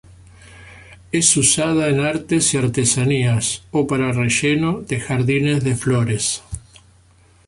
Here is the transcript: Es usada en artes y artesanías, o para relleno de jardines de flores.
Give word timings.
Es 1.11 1.37
usada 1.37 1.87
en 1.89 1.99
artes 1.99 2.55
y 2.55 2.57
artesanías, 2.57 3.65
o 3.69 3.85
para 3.85 4.11
relleno 4.11 4.81
de 4.81 4.99
jardines 4.99 5.63
de 5.63 5.75
flores. 5.75 6.41